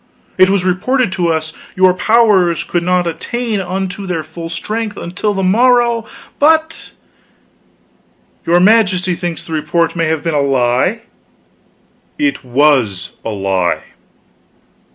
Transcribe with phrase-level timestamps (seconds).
[0.35, 4.97] It was reported to us that your powers could not attain unto their full strength
[4.97, 6.07] until the morrow;
[6.39, 6.93] but"
[8.47, 11.01] "Your Majesty thinks the report may have been a lie?
[12.17, 13.83] It was a lie."